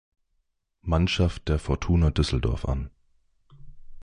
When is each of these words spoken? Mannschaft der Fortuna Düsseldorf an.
Mannschaft 0.81 1.47
der 1.47 1.59
Fortuna 1.59 2.09
Düsseldorf 2.09 2.65
an. 2.65 2.89